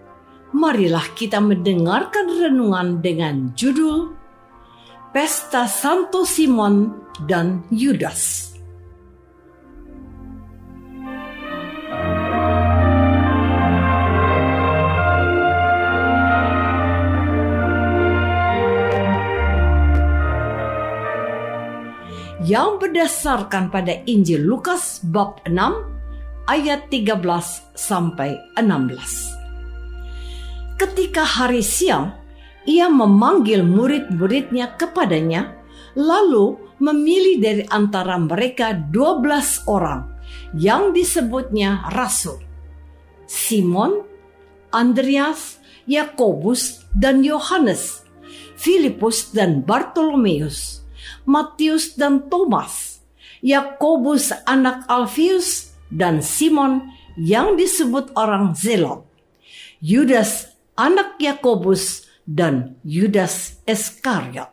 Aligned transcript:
marilah 0.51 1.03
kita 1.15 1.39
mendengarkan 1.39 2.27
renungan 2.27 2.99
dengan 2.99 3.55
judul 3.55 4.15
Pesta 5.11 5.67
Santo 5.67 6.23
Simon 6.23 7.03
dan 7.27 7.63
Yudas. 7.71 8.51
Yang 22.41 22.83
berdasarkan 22.83 23.71
pada 23.71 23.95
Injil 24.07 24.43
Lukas 24.43 24.99
bab 25.07 25.39
6 25.47 25.55
ayat 26.51 26.91
13 26.91 27.15
sampai 27.79 28.35
16. 28.59 29.40
Ketika 30.81 31.21
hari 31.21 31.61
siang, 31.61 32.17
ia 32.65 32.89
memanggil 32.89 33.61
murid-muridnya 33.61 34.81
kepadanya, 34.81 35.53
lalu 35.93 36.57
memilih 36.81 37.37
dari 37.37 37.63
antara 37.69 38.17
mereka 38.17 38.73
dua 38.73 39.21
belas 39.21 39.61
orang 39.69 40.09
yang 40.57 40.89
disebutnya 40.89 41.85
rasul. 41.93 42.41
Simon, 43.29 44.01
Andreas, 44.73 45.61
Yakobus, 45.85 46.81
dan 46.97 47.21
Yohanes, 47.21 48.01
Filipus 48.57 49.29
dan 49.29 49.61
Bartolomeus, 49.61 50.81
Matius 51.29 51.93
dan 51.93 52.25
Thomas, 52.25 53.05
Yakobus 53.45 54.33
anak 54.49 54.89
Alfius, 54.89 55.77
dan 55.93 56.25
Simon 56.25 56.89
yang 57.21 57.53
disebut 57.53 58.17
orang 58.17 58.57
Zelot, 58.57 59.05
Yudas 59.77 60.50
anak 60.77 61.19
Yakobus 61.19 62.07
dan 62.23 62.79
Yudas 62.87 63.59
Iskariot. 63.67 64.47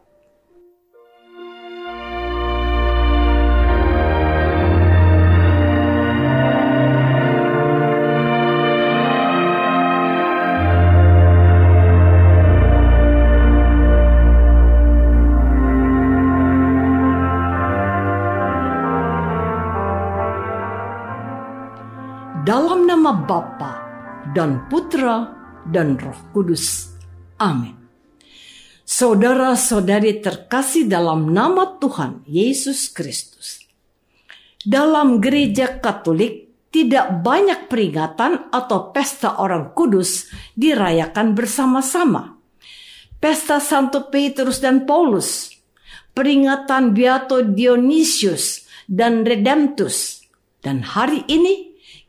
Dalam 22.48 22.88
nama 22.88 23.12
Bapa 23.12 23.76
dan 24.32 24.64
Putra 24.72 25.37
dan 25.70 26.00
Roh 26.00 26.16
Kudus. 26.32 26.96
Amin. 27.38 27.76
Saudara-saudari 28.88 30.24
terkasih 30.24 30.88
dalam 30.88 31.30
nama 31.30 31.76
Tuhan 31.76 32.24
Yesus 32.24 32.88
Kristus. 32.88 33.60
Dalam 34.64 35.20
gereja 35.20 35.76
Katolik 35.76 36.48
tidak 36.72 37.20
banyak 37.24 37.68
peringatan 37.68 38.48
atau 38.52 38.92
pesta 38.92 39.40
orang 39.40 39.72
kudus 39.72 40.28
dirayakan 40.56 41.36
bersama-sama. 41.36 42.36
Pesta 43.18 43.58
Santo 43.58 44.08
Petrus 44.08 44.62
dan 44.62 44.88
Paulus, 44.88 45.52
peringatan 46.14 46.94
Beato 46.94 47.42
Dionysius 47.42 48.64
dan 48.86 49.26
Redemptus, 49.26 50.22
dan 50.62 50.80
hari 50.80 51.26
ini 51.26 51.67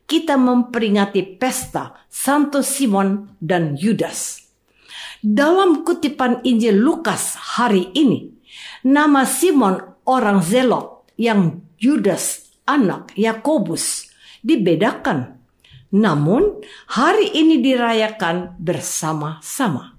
kita 0.10 0.42
memperingati 0.42 1.38
pesta 1.38 1.94
Santo 2.10 2.66
Simon 2.66 3.38
dan 3.38 3.78
Yudas. 3.78 4.42
Dalam 5.22 5.86
kutipan 5.86 6.42
Injil 6.42 6.82
Lukas 6.82 7.38
hari 7.38 7.94
ini, 7.94 8.34
nama 8.82 9.30
Simon 9.30 9.78
orang 10.10 10.42
Zelot 10.42 11.06
yang 11.22 11.62
Yudas 11.78 12.50
anak 12.66 13.14
Yakobus 13.14 14.10
dibedakan. 14.42 15.38
Namun 15.94 16.58
hari 16.90 17.30
ini 17.38 17.62
dirayakan 17.62 18.58
bersama-sama. 18.58 19.94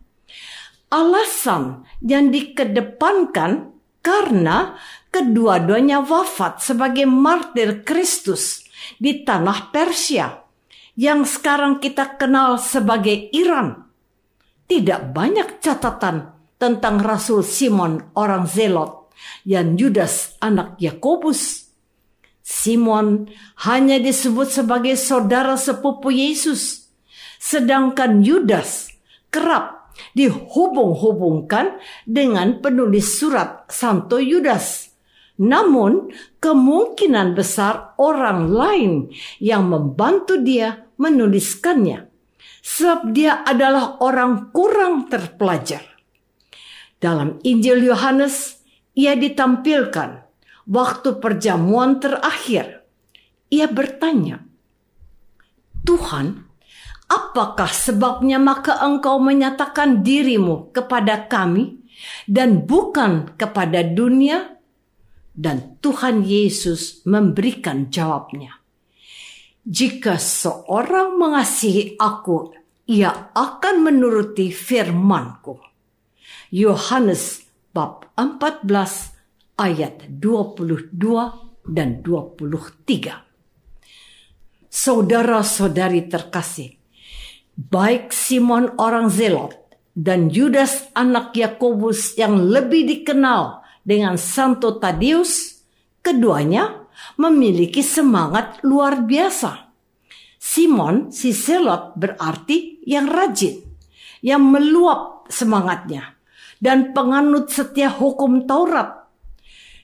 Alasan 0.90 1.86
yang 2.02 2.34
dikedepankan 2.34 3.70
karena 4.02 4.74
kedua-duanya 5.14 6.02
wafat 6.02 6.58
sebagai 6.64 7.06
martir 7.06 7.86
Kristus 7.86 8.69
di 8.96 9.22
tanah 9.24 9.72
Persia 9.72 10.40
yang 11.00 11.24
sekarang 11.24 11.80
kita 11.80 12.20
kenal 12.20 12.60
sebagai 12.60 13.30
Iran. 13.32 13.88
Tidak 14.68 15.10
banyak 15.10 15.58
catatan 15.58 16.36
tentang 16.60 17.00
Rasul 17.00 17.42
Simon 17.42 18.12
orang 18.14 18.46
Zelot 18.46 19.10
dan 19.42 19.74
Yudas 19.80 20.36
anak 20.38 20.78
Yakobus. 20.78 21.72
Simon 22.44 23.30
hanya 23.62 24.02
disebut 24.02 24.50
sebagai 24.50 24.98
saudara 24.98 25.54
sepupu 25.54 26.10
Yesus, 26.10 26.90
sedangkan 27.38 28.26
Yudas 28.26 28.90
kerap 29.30 29.94
dihubung-hubungkan 30.18 31.78
dengan 32.04 32.58
penulis 32.58 33.18
surat 33.18 33.70
Santo 33.70 34.18
Yudas 34.18 34.89
namun, 35.40 36.12
kemungkinan 36.36 37.32
besar 37.32 37.96
orang 37.96 38.52
lain 38.52 38.92
yang 39.40 39.72
membantu 39.72 40.36
dia 40.36 40.84
menuliskannya, 41.00 42.12
sebab 42.60 43.16
dia 43.16 43.40
adalah 43.48 43.96
orang 44.04 44.52
kurang 44.52 45.08
terpelajar. 45.08 45.80
Dalam 47.00 47.40
Injil 47.40 47.88
Yohanes, 47.88 48.60
ia 48.92 49.16
ditampilkan 49.16 50.28
waktu 50.68 51.16
perjamuan 51.16 51.96
terakhir. 51.96 52.84
Ia 53.48 53.64
bertanya, 53.72 54.44
"Tuhan, 55.88 56.50
Apakah 57.10 57.74
sebabnya 57.74 58.38
maka 58.38 58.78
engkau 58.86 59.18
menyatakan 59.18 60.06
dirimu 60.06 60.70
kepada 60.70 61.26
kami 61.26 61.82
dan 62.30 62.62
bukan 62.62 63.34
kepada 63.34 63.82
dunia? 63.82 64.59
Dan 65.40 65.80
Tuhan 65.80 66.28
Yesus 66.28 67.00
memberikan 67.08 67.88
jawabnya. 67.88 68.60
Jika 69.64 70.20
seorang 70.20 71.16
mengasihi 71.16 71.96
aku, 71.96 72.52
ia 72.84 73.32
akan 73.32 73.88
menuruti 73.88 74.52
firmanku. 74.52 75.56
Yohanes 76.52 77.48
bab 77.72 78.12
14 78.20 78.68
ayat 79.56 80.12
22 80.12 80.92
dan 81.64 82.04
23. 82.04 84.68
Saudara-saudari 84.68 86.04
terkasih, 86.04 86.76
baik 87.56 88.12
Simon 88.12 88.76
orang 88.76 89.08
Zelot 89.08 89.56
dan 89.96 90.28
Yudas 90.28 90.92
anak 90.92 91.32
Yakobus 91.32 92.20
yang 92.20 92.36
lebih 92.38 92.86
dikenal 92.88 93.59
dengan 93.82 94.16
Santo 94.20 94.76
Tadius, 94.76 95.64
keduanya 96.04 96.88
memiliki 97.16 97.80
semangat 97.80 98.60
luar 98.64 99.04
biasa. 99.04 99.72
Simon 100.40 101.12
si 101.12 101.36
Zelot 101.36 101.96
berarti 102.00 102.80
yang 102.88 103.08
rajin, 103.08 103.60
yang 104.24 104.40
meluap 104.40 105.28
semangatnya, 105.28 106.16
dan 106.60 106.96
penganut 106.96 107.52
setia 107.52 107.92
hukum 107.92 108.48
Taurat. 108.48 109.08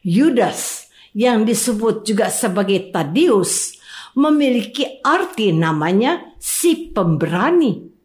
Yudas 0.07 0.89
yang 1.17 1.45
disebut 1.49 2.05
juga 2.05 2.29
sebagai 2.29 2.93
Tadius 2.93 3.77
memiliki 4.17 5.01
arti 5.05 5.53
namanya 5.53 6.37
si 6.41 6.93
pemberani. 6.93 7.96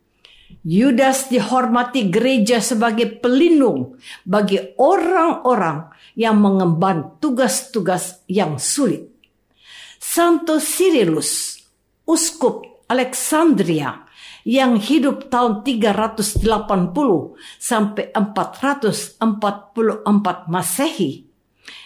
Yudas 0.61 1.33
dihormati 1.33 2.13
gereja 2.13 2.61
sebagai 2.61 3.17
pelindung 3.17 3.97
bagi 4.21 4.61
orang-orang 4.77 5.89
yang 6.13 6.37
mengemban 6.37 7.17
tugas-tugas 7.17 8.21
yang 8.29 8.61
sulit. 8.61 9.09
Santo 9.97 10.61
Cyrillus, 10.61 11.57
uskup 12.05 12.85
Alexandria 12.85 14.05
yang 14.45 14.77
hidup 14.77 15.33
tahun 15.33 15.65
380 15.65 16.45
sampai 17.57 18.13
444 18.13 19.21
Masehi, 20.45 21.25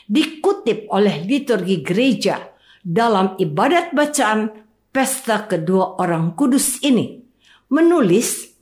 dikutip 0.08 0.92
oleh 0.92 1.24
liturgi 1.24 1.80
gereja 1.80 2.44
dalam 2.84 3.40
ibadat 3.40 3.96
bacaan 3.96 4.52
pesta 4.92 5.48
kedua 5.48 5.96
orang 6.00 6.36
kudus 6.36 6.80
ini 6.84 7.20
menulis 7.68 8.55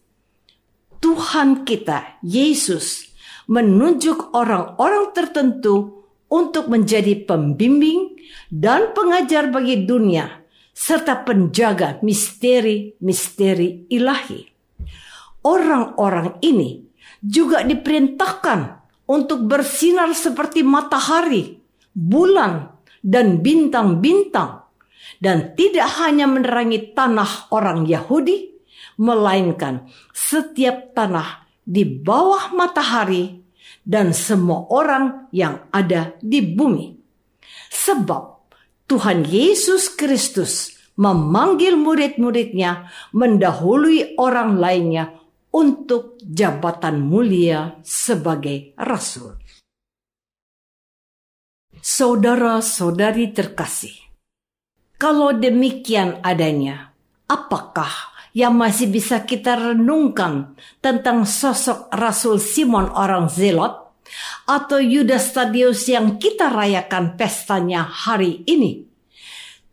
Tuhan 1.04 1.68
kita 1.68 2.24
Yesus 2.24 3.12
menunjuk 3.52 4.32
orang-orang 4.32 5.12
tertentu 5.12 6.08
untuk 6.32 6.72
menjadi 6.72 7.28
pembimbing 7.28 8.16
dan 8.48 8.96
pengajar 8.96 9.52
bagi 9.52 9.84
dunia 9.84 10.32
serta 10.72 11.28
penjaga 11.28 12.00
misteri-misteri 12.00 13.92
ilahi. 13.92 14.48
Orang-orang 15.44 16.40
ini 16.40 16.88
juga 17.20 17.68
diperintahkan 17.68 18.60
untuk 19.12 19.44
bersinar 19.44 20.16
seperti 20.16 20.64
matahari, 20.64 21.60
bulan, 21.92 22.80
dan 23.04 23.44
bintang-bintang 23.44 24.72
dan 25.20 25.52
tidak 25.60 25.92
hanya 26.00 26.32
menerangi 26.32 26.96
tanah 26.96 27.52
orang 27.52 27.84
Yahudi 27.84 28.53
melainkan 28.98 29.90
setiap 30.12 30.94
tanah 30.94 31.48
di 31.64 31.88
bawah 31.88 32.52
matahari 32.52 33.44
dan 33.84 34.12
semua 34.16 34.68
orang 34.72 35.28
yang 35.36 35.68
ada 35.72 36.16
di 36.20 36.44
bumi. 36.44 36.96
Sebab 37.72 38.24
Tuhan 38.88 39.28
Yesus 39.28 39.92
Kristus 39.92 40.76
memanggil 41.00 41.74
murid-muridnya 41.74 42.92
mendahului 43.16 44.20
orang 44.20 44.62
lainnya 44.62 45.18
untuk 45.54 46.18
jabatan 46.22 47.02
mulia 47.02 47.78
sebagai 47.86 48.74
rasul. 48.78 49.38
Saudara-saudari 51.84 53.36
terkasih, 53.36 53.92
kalau 54.96 55.36
demikian 55.36 56.24
adanya, 56.24 56.96
apakah 57.28 57.92
yang 58.34 58.58
masih 58.58 58.90
bisa 58.90 59.22
kita 59.24 59.56
renungkan 59.56 60.58
tentang 60.82 61.24
sosok 61.24 61.94
Rasul 61.94 62.42
Simon 62.42 62.90
orang 62.90 63.30
Zelot 63.30 63.94
atau 64.50 64.82
Yudas 64.82 65.32
Tadius 65.32 65.86
yang 65.88 66.18
kita 66.18 66.50
rayakan 66.50 67.16
pestanya 67.16 67.86
hari 67.86 68.42
ini? 68.50 68.90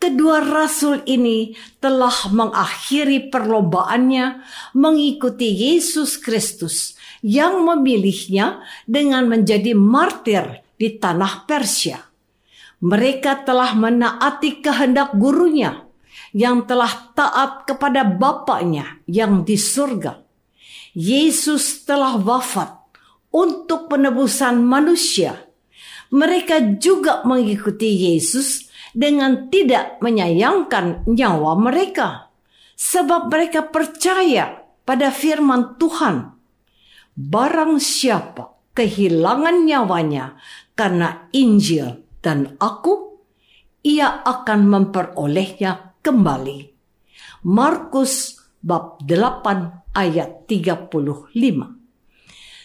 Kedua 0.00 0.40
rasul 0.40 1.04
ini 1.04 1.52
telah 1.76 2.32
mengakhiri 2.32 3.28
perlombaannya 3.28 4.40
mengikuti 4.72 5.52
Yesus 5.52 6.16
Kristus 6.16 6.96
yang 7.20 7.60
memilihnya 7.68 8.64
dengan 8.88 9.28
menjadi 9.28 9.76
martir 9.76 10.64
di 10.80 10.96
tanah 10.96 11.44
Persia. 11.44 12.00
Mereka 12.80 13.44
telah 13.44 13.76
menaati 13.76 14.64
kehendak 14.64 15.12
gurunya 15.20 15.89
yang 16.34 16.66
telah 16.66 17.12
taat 17.14 17.66
kepada 17.66 18.06
Bapaknya 18.06 19.02
yang 19.06 19.42
di 19.42 19.58
surga. 19.58 20.22
Yesus 20.94 21.86
telah 21.86 22.18
wafat 22.18 22.80
untuk 23.30 23.86
penebusan 23.86 24.62
manusia. 24.62 25.38
Mereka 26.10 26.82
juga 26.82 27.22
mengikuti 27.22 28.10
Yesus 28.10 28.66
dengan 28.90 29.46
tidak 29.46 30.02
menyayangkan 30.02 31.06
nyawa 31.06 31.54
mereka, 31.54 32.34
sebab 32.74 33.30
mereka 33.30 33.70
percaya 33.70 34.66
pada 34.82 35.14
firman 35.14 35.78
Tuhan. 35.78 36.34
Barang 37.14 37.78
siapa 37.78 38.58
kehilangan 38.74 39.62
nyawanya 39.62 40.34
karena 40.74 41.30
Injil 41.30 42.02
dan 42.18 42.58
aku, 42.58 43.22
ia 43.86 44.26
akan 44.26 44.60
memperolehnya 44.66 45.89
kembali. 46.00 46.58
Markus 47.48 48.36
bab 48.60 49.00
8 49.04 49.96
ayat 49.96 50.48
35. 50.48 51.32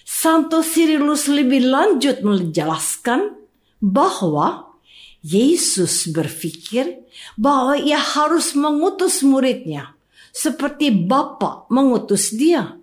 Santo 0.05 0.59
Cyrillus 0.61 1.27
lebih 1.31 1.65
lanjut 1.67 2.21
menjelaskan 2.21 3.35
bahwa 3.81 4.77
Yesus 5.25 6.13
berpikir 6.13 7.01
bahwa 7.33 7.73
ia 7.73 7.97
harus 7.97 8.53
mengutus 8.53 9.25
muridnya 9.25 9.97
seperti 10.29 10.93
Bapa 10.93 11.65
mengutus 11.73 12.29
dia. 12.35 12.77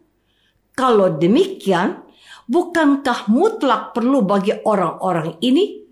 Kalau 0.74 1.14
demikian, 1.14 2.02
bukankah 2.50 3.30
mutlak 3.30 3.94
perlu 3.94 4.26
bagi 4.26 4.56
orang-orang 4.66 5.38
ini 5.38 5.84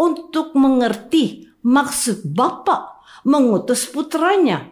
untuk 0.00 0.56
mengerti 0.58 1.46
maksud 1.62 2.26
Bapa 2.26 2.91
mengutus 3.26 3.88
putranya? 3.88 4.70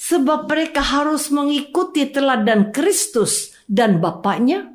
Sebab 0.00 0.48
mereka 0.48 0.80
harus 0.80 1.28
mengikuti 1.28 2.08
teladan 2.08 2.72
Kristus 2.72 3.52
dan 3.68 4.00
Bapaknya. 4.00 4.74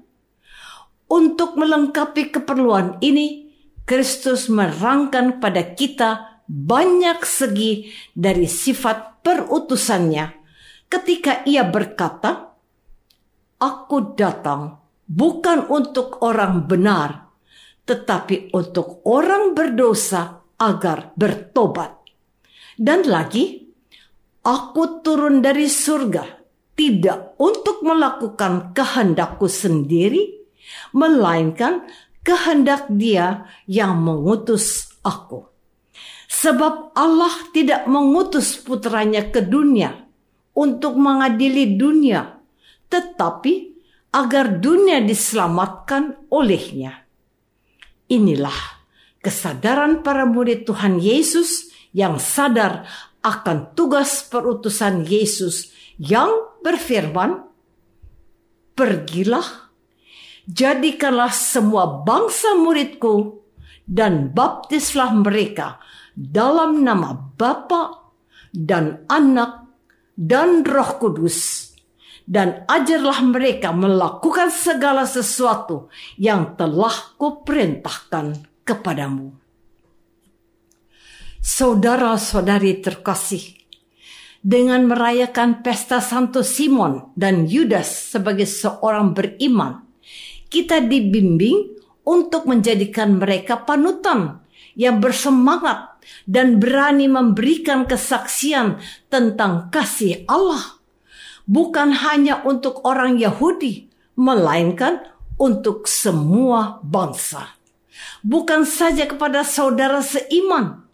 Untuk 1.05 1.57
melengkapi 1.57 2.33
keperluan 2.33 3.01
ini, 3.01 3.53
Kristus 3.85 4.49
merangkan 4.49 5.37
pada 5.37 5.61
kita 5.77 6.41
banyak 6.45 7.21
segi 7.25 7.89
dari 8.13 8.45
sifat 8.45 9.21
perutusannya 9.25 10.45
ketika 10.89 11.41
ia 11.45 11.65
berkata, 11.65 12.53
Aku 13.55 14.13
datang 14.13 14.77
bukan 15.09 15.65
untuk 15.71 16.21
orang 16.21 16.69
benar, 16.69 17.33
tetapi 17.87 18.53
untuk 18.53 19.01
orang 19.07 19.57
berdosa 19.57 20.43
agar 20.59 21.15
bertobat. 21.17 22.04
Dan 22.75 23.07
lagi, 23.07 23.71
aku 24.43 24.99
turun 24.99 25.39
dari 25.39 25.71
surga 25.71 26.45
tidak 26.75 27.39
untuk 27.39 27.81
melakukan 27.87 28.75
kehendakku 28.75 29.47
sendiri, 29.47 30.43
melainkan 30.91 31.87
kehendak 32.19 32.91
Dia 32.91 33.47
yang 33.63 34.03
mengutus 34.03 34.91
aku. 35.01 35.47
Sebab 36.27 36.91
Allah 36.99 37.31
tidak 37.55 37.87
mengutus 37.87 38.59
putranya 38.59 39.31
ke 39.31 39.39
dunia 39.39 39.95
untuk 40.51 40.99
mengadili 40.99 41.79
dunia, 41.79 42.43
tetapi 42.91 43.71
agar 44.11 44.59
dunia 44.59 44.99
diselamatkan 44.99 46.27
olehnya. 46.27 47.07
Inilah 48.11 48.83
kesadaran 49.23 50.03
para 50.03 50.27
murid 50.27 50.67
Tuhan 50.67 50.99
Yesus 50.99 51.74
yang 51.95 52.19
sadar 52.19 52.83
akan 53.23 53.71
tugas 53.71 54.27
perutusan 54.27 55.07
Yesus 55.07 55.71
yang 55.95 56.29
berfirman, 56.59 57.47
Pergilah, 58.75 59.71
jadikanlah 60.43 61.31
semua 61.31 62.03
bangsa 62.03 62.59
muridku, 62.59 63.39
dan 63.87 64.35
baptislah 64.35 65.15
mereka 65.15 65.79
dalam 66.11 66.83
nama 66.83 67.15
Bapa 67.15 68.11
dan 68.51 69.07
Anak 69.07 69.71
dan 70.19 70.67
Roh 70.67 70.99
Kudus, 70.99 71.71
dan 72.27 72.67
ajarlah 72.67 73.23
mereka 73.23 73.71
melakukan 73.71 74.51
segala 74.51 75.07
sesuatu 75.07 75.87
yang 76.19 76.59
telah 76.59 77.15
kuperintahkan 77.15 78.43
kepadamu. 78.67 79.44
Saudara-saudari 81.45 82.81
terkasih, 82.81 83.53
dengan 84.41 84.89
merayakan 84.89 85.61
pesta 85.61 86.01
Santo 86.01 86.41
Simon 86.41 87.13
dan 87.13 87.45
Yudas 87.45 88.17
sebagai 88.17 88.49
seorang 88.49 89.13
beriman, 89.13 89.85
kita 90.49 90.81
dibimbing 90.81 91.77
untuk 92.01 92.49
menjadikan 92.49 93.21
mereka 93.21 93.61
panutan 93.61 94.41
yang 94.73 94.97
bersemangat 94.97 96.01
dan 96.25 96.57
berani 96.57 97.05
memberikan 97.05 97.85
kesaksian 97.85 98.81
tentang 99.13 99.69
kasih 99.69 100.25
Allah, 100.25 100.81
bukan 101.45 101.93
hanya 101.93 102.41
untuk 102.41 102.81
orang 102.89 103.21
Yahudi, 103.21 103.93
melainkan 104.17 104.97
untuk 105.37 105.85
semua 105.85 106.81
bangsa, 106.81 107.53
bukan 108.25 108.65
saja 108.65 109.05
kepada 109.05 109.45
saudara 109.45 110.01
seiman 110.01 110.84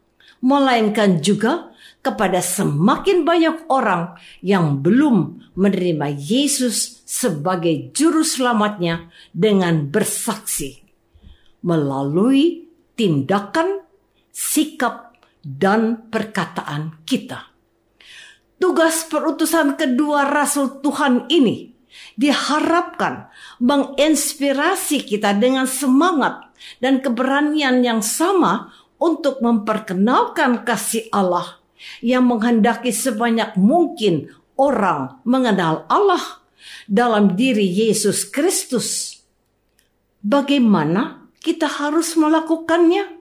melainkan 0.41 1.21
juga 1.21 1.71
kepada 2.01 2.41
semakin 2.41 3.21
banyak 3.21 3.69
orang 3.69 4.17
yang 4.41 4.81
belum 4.81 5.45
menerima 5.53 6.17
Yesus 6.17 7.05
sebagai 7.05 7.93
juru 7.93 8.25
selamatnya 8.25 9.13
dengan 9.31 9.85
bersaksi 9.93 10.81
melalui 11.61 12.65
tindakan, 12.97 13.85
sikap, 14.33 15.13
dan 15.45 16.09
perkataan 16.09 17.01
kita. 17.05 17.49
Tugas 18.61 19.09
perutusan 19.09 19.73
kedua 19.73 20.29
Rasul 20.29 20.81
Tuhan 20.85 21.25
ini 21.33 21.73
diharapkan 22.13 23.29
menginspirasi 23.57 25.01
kita 25.05 25.33
dengan 25.33 25.65
semangat 25.65 26.53
dan 26.77 27.01
keberanian 27.01 27.81
yang 27.81 28.05
sama 28.05 28.69
untuk 29.01 29.41
memperkenalkan 29.41 30.61
kasih 30.61 31.09
Allah 31.09 31.57
yang 32.05 32.29
menghendaki 32.29 32.93
sebanyak 32.93 33.57
mungkin 33.57 34.29
orang 34.53 35.17
mengenal 35.25 35.89
Allah 35.89 36.45
dalam 36.85 37.33
diri 37.33 37.65
Yesus 37.65 38.29
Kristus. 38.29 39.17
Bagaimana 40.21 41.25
kita 41.41 41.65
harus 41.65 42.13
melakukannya? 42.13 43.17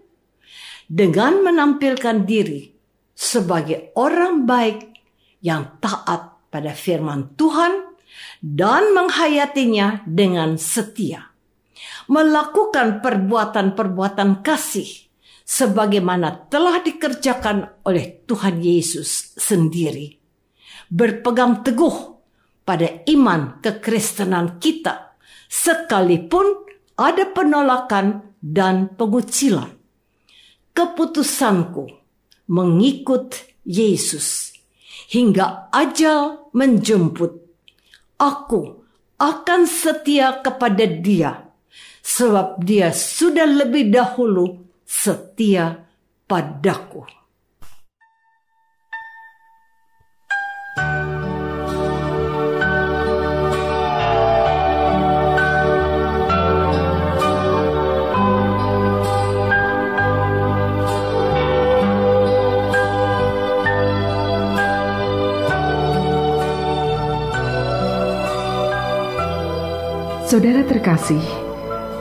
Dengan 0.91 1.47
menampilkan 1.47 2.27
diri 2.27 2.75
sebagai 3.15 3.95
orang 3.95 4.43
baik 4.43 4.91
yang 5.39 5.79
taat 5.79 6.51
pada 6.51 6.75
firman 6.75 7.39
Tuhan 7.39 7.95
dan 8.43 8.91
menghayatinya 8.93 10.03
dengan 10.03 10.59
setia. 10.59 11.31
Melakukan 12.11 12.99
perbuatan-perbuatan 13.07 14.43
kasih 14.43 15.10
sebagaimana 15.51 16.47
telah 16.47 16.79
dikerjakan 16.79 17.83
oleh 17.83 18.23
Tuhan 18.23 18.63
Yesus 18.63 19.35
sendiri. 19.35 20.15
Berpegang 20.87 21.67
teguh 21.67 22.23
pada 22.63 23.03
iman 23.11 23.59
kekristenan 23.59 24.63
kita, 24.63 25.19
sekalipun 25.51 26.71
ada 26.95 27.27
penolakan 27.35 28.39
dan 28.39 28.95
pengucilan. 28.95 29.75
Keputusanku 30.71 31.99
mengikut 32.47 33.35
Yesus 33.67 34.55
hingga 35.11 35.67
ajal 35.75 36.47
menjemput. 36.55 37.43
Aku 38.23 38.87
akan 39.19 39.67
setia 39.67 40.39
kepada 40.45 40.87
Dia, 40.87 41.51
sebab 42.05 42.63
Dia 42.63 42.95
sudah 42.95 43.49
lebih 43.49 43.91
dahulu 43.91 44.70
setia 44.91 45.87
padaku. 46.27 47.07
Saudara 70.27 70.63
terkasih, 70.63 71.40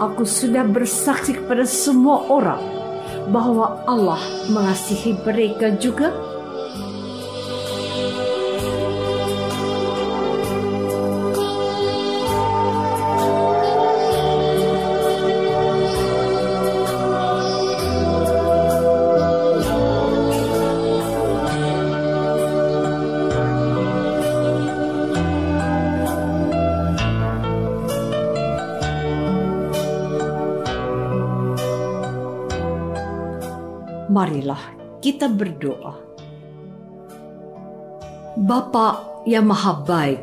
Aku 0.00 0.24
sudah 0.24 0.64
bersaksi 0.64 1.36
kepada 1.36 1.68
semua 1.68 2.24
orang 2.32 2.64
bahwa 3.28 3.84
Allah 3.84 4.18
mengasihi 4.48 5.20
mereka 5.20 5.76
juga? 5.76 6.10
Marilah 34.20 34.60
kita 35.00 35.32
berdoa. 35.32 35.96
Bapa 38.36 39.24
yang 39.24 39.48
Maha 39.48 39.80
Baik, 39.80 40.20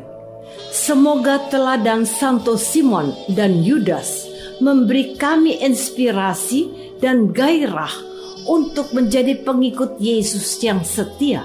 semoga 0.70 1.42
teladan 1.50 2.06
Santo 2.06 2.54
Simon 2.54 3.10
dan 3.34 3.58
Yudas 3.66 4.30
memberi 4.62 5.18
kami 5.18 5.58
inspirasi 5.58 6.94
dan 7.02 7.34
gairah 7.34 7.90
untuk 8.46 8.94
menjadi 8.94 9.34
pengikut 9.42 9.98
Yesus 9.98 10.46
yang 10.62 10.86
setia. 10.86 11.42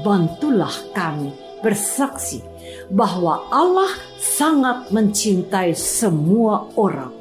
Bantulah 0.00 0.72
kami 0.96 1.32
bersaksi 1.60 2.40
bahwa 2.88 3.52
Allah 3.52 3.92
sangat 4.16 4.88
mencintai 4.92 5.76
semua 5.76 6.72
orang. 6.76 7.12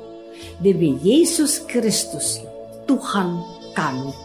Demi 0.60 0.96
Yesus 1.04 1.60
Kristus, 1.64 2.40
Tuhan 2.88 3.40
kami. 3.76 4.25